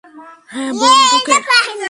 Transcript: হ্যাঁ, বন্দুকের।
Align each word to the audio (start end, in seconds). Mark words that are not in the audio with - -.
হ্যাঁ, 0.49 0.71
বন্দুকের। 0.73 1.41